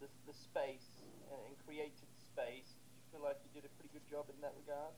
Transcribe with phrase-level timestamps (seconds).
[0.00, 2.72] the, the space and created space.
[2.72, 4.92] Did you feel like you did a pretty good job in that regard?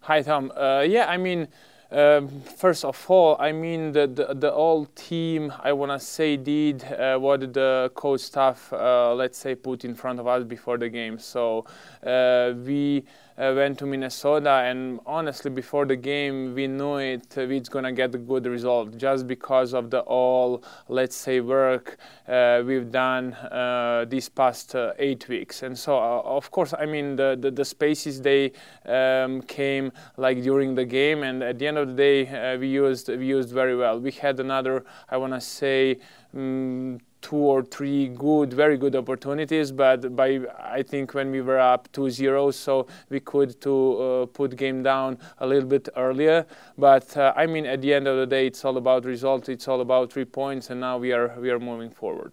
[0.00, 0.52] Hi, Tom.
[0.54, 1.48] Uh, yeah, I mean,
[1.90, 5.52] um, first of all, I mean the the, whole team.
[5.62, 10.20] I wanna say did uh, what the coach staff, uh, let's say, put in front
[10.20, 11.18] of us before the game.
[11.18, 11.66] So
[12.04, 13.04] uh, we
[13.36, 17.26] uh, went to Minnesota, and honestly, before the game, we knew it.
[17.36, 21.98] Uh, we're gonna get a good result just because of the all, let's say, work
[22.28, 25.62] uh, we've done uh, these past uh, eight weeks.
[25.62, 28.52] And so, uh, of course, I mean the the, the spaces they
[28.86, 33.08] um, came like during the game, and at the end of the day, we used
[33.08, 34.00] we used very well.
[34.00, 35.98] We had another, I wanna say.
[36.34, 39.72] Um, two or three good, very good opportunities.
[39.72, 44.56] But by I think when we were up 2-0, so we could to uh, put
[44.56, 46.46] game down a little bit earlier.
[46.76, 49.48] But uh, I mean, at the end of the day, it's all about result.
[49.48, 52.32] It's all about three points, and now we are we are moving forward.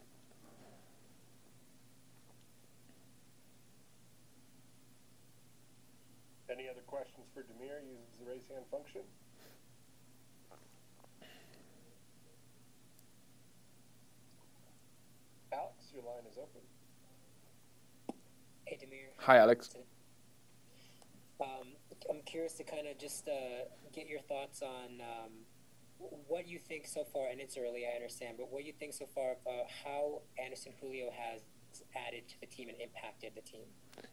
[16.22, 16.62] Line is open.
[18.66, 19.10] Hey, Damir.
[19.18, 19.76] Hi, Alex.
[21.42, 21.74] Um,
[22.10, 25.32] I'm curious to kind of just uh, get your thoughts on um,
[26.28, 29.06] what you think so far, and it's early, I understand, but what you think so
[29.14, 31.42] far about how Anderson Julio has
[32.08, 33.66] added to the team and impacted the team?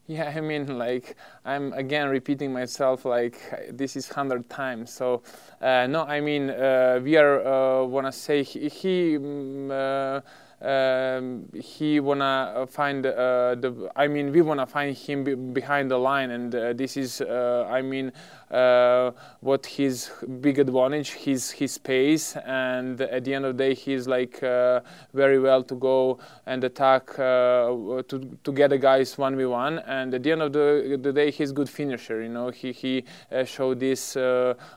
[0.07, 3.39] Yeah, I mean, like I'm again repeating myself, like
[3.71, 4.93] this is hundred times.
[4.93, 5.23] So
[5.61, 8.69] uh, no, I mean, uh, we are uh, wanna say he.
[8.69, 10.23] he um,
[10.61, 13.91] um, he wanna find uh, the.
[13.95, 17.21] I mean, we wanna find him be behind the line, and uh, this is.
[17.21, 18.11] Uh, I mean,
[18.51, 23.75] uh, what his big advantage, his his pace, and at the end of the day,
[23.75, 24.81] he's like uh,
[25.15, 29.79] very well to go and attack uh, to to get the guys one v one,
[29.81, 32.21] and at the end of the, the day, he's good finisher.
[32.21, 33.05] You know, he he
[33.45, 34.17] showed this.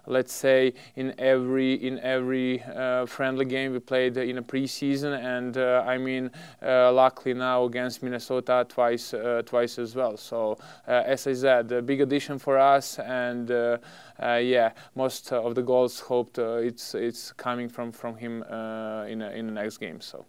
[0.05, 2.63] let's say in every in every
[3.07, 9.13] friendly game we played in a preseason, and I mean, luckily now against Minnesota twice
[9.45, 10.17] twice as well.
[10.17, 13.49] So as I said, a big addition for us and.
[13.51, 13.77] Uh,
[14.21, 18.43] uh, yeah, most of the goals hoped uh, it's it's coming from from him
[19.07, 19.99] in in the next game.
[20.01, 20.25] So.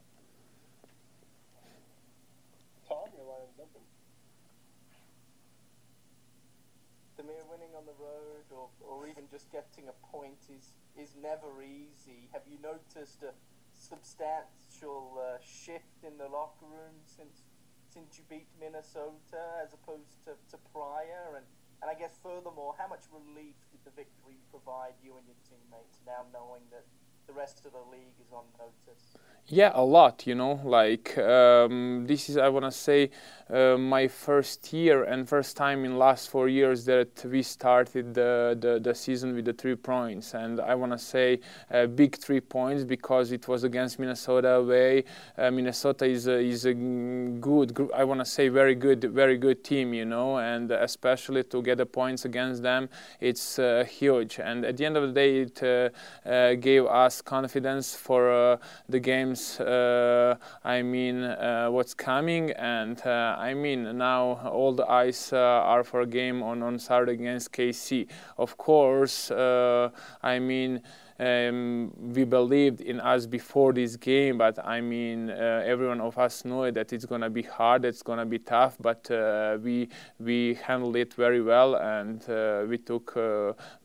[9.31, 12.29] Just getting a point is is never easy.
[12.33, 13.33] Have you noticed a
[13.83, 17.43] substantial uh, shift in the locker room since
[17.91, 21.35] since you beat Minnesota as opposed to, to prior?
[21.37, 21.45] And
[21.83, 25.99] and I guess furthermore, how much relief did the victory provide you and your teammates
[26.07, 26.87] now knowing that
[27.27, 29.17] the rest of the league is on notice?
[29.49, 30.27] Yeah, a lot.
[30.27, 33.11] You know, like um, this is I wanna say
[33.53, 38.57] uh, my first year and first time in last four years that we started the
[38.59, 41.41] the, the season with the three points, and I wanna say
[41.71, 45.05] uh, big three points because it was against Minnesota away.
[45.37, 49.93] Uh, Minnesota is a, is a good, I wanna say very good, very good team.
[49.93, 52.89] You know, and especially to get the points against them,
[53.21, 54.39] it's uh, huge.
[54.39, 55.91] And at the end of the day, it uh,
[56.27, 58.59] uh, gave us confidence for
[58.89, 64.89] the games, uh, I mean, uh, what's coming, and uh, I mean, now all the
[64.91, 68.09] eyes are for a game on, on Saturday against KC.
[68.39, 70.83] Of course, I mean,
[71.23, 76.45] um, we believed in us before this game, but I mean, uh, everyone of us
[76.45, 79.89] knew that it's gonna be hard, it's gonna be tough, but uh, we
[80.19, 83.15] we handled it very well, and uh, we took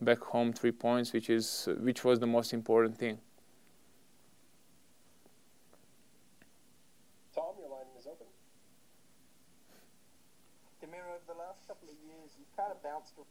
[0.00, 3.18] back home three points, which is which was the most important thing.
[7.34, 8.26] Tom, your line is open.
[10.82, 13.30] Damir, over the last couple of years, you kind of bounced around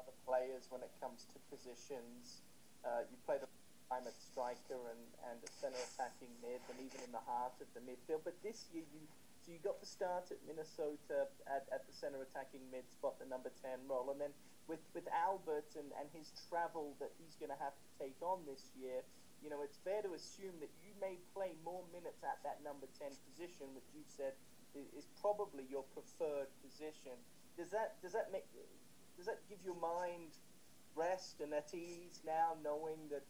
[0.00, 2.40] other players when it comes to positions.
[2.82, 3.50] Uh, you played a
[3.86, 7.68] time at striker and, and at centre attacking mid and even in the heart of
[7.74, 8.26] the midfield.
[8.26, 9.06] But this year you
[9.42, 13.26] so you got the start at Minnesota at, at the centre attacking mid spot, the
[13.26, 14.14] number 10 role.
[14.14, 14.30] And then
[14.70, 18.46] with, with Albert and, and his travel that he's going to have to take on
[18.46, 19.02] this year,
[19.42, 22.86] you know, it's fair to assume that you may play more minutes at that number
[23.02, 24.38] 10 position, which you've said
[24.78, 27.18] is, is probably your preferred position
[27.56, 28.44] does that does that make
[29.16, 30.32] does that give your mind
[30.96, 33.22] rest and at ease now, knowing that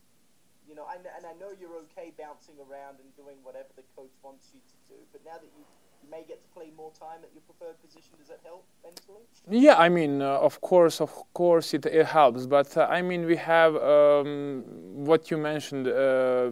[0.69, 4.15] you know, I, and I know you're okay bouncing around and doing whatever the coach
[4.23, 5.65] wants you to do, but now that you
[6.03, 8.11] you may get to play more time at your preferred position.
[8.19, 9.23] Does that help mentally?
[9.49, 12.47] Yeah, I mean, uh, of course, of course, it, it helps.
[12.47, 14.65] But uh, I mean, we have um,
[15.09, 15.87] what you mentioned.
[15.89, 16.51] Uh,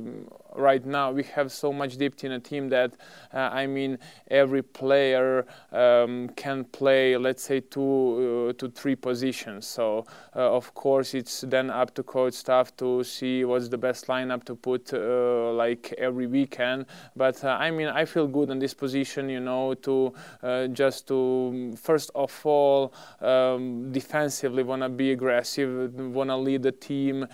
[0.56, 2.92] right now we have so much depth in a team that
[3.32, 3.98] uh, I mean
[4.30, 9.66] every player um, can play let's say two uh, to three positions.
[9.66, 14.06] So uh, of course it's then up to coach staff to see what's the best
[14.06, 16.86] lineup to put uh, like every weekend.
[17.16, 20.12] But uh, I mean I feel good in this position you know to
[20.42, 26.62] uh, just to first of all um, defensively want to be aggressive want to lead
[26.62, 27.26] the team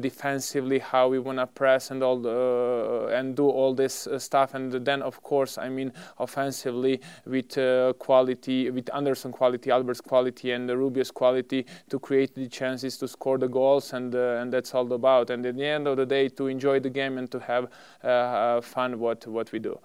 [0.00, 2.37] defensively how we want to press and all the
[3.10, 4.54] and do all this uh, stuff.
[4.54, 10.52] And then, of course, I mean, offensively with uh, quality, with Anderson quality, Albert's quality,
[10.52, 14.92] and Rubio's quality to create the chances to score the goals, and and that's all
[14.92, 15.30] about.
[15.30, 17.68] And at the end of the day, to enjoy the game and to have
[18.64, 19.78] fun what what we do.